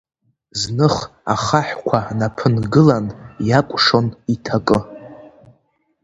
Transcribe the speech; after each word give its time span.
Зных 0.61 0.95
ахаҳәқәа 1.33 1.99
наԥынгылан, 2.19 3.05
иакәшон 3.47 4.07
иҭакы. 4.33 4.79